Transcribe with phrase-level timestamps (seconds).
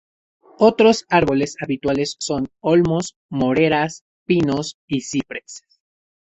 [0.57, 5.79] Otros árboles habituales son olmos, moreras, pinos y cipreses.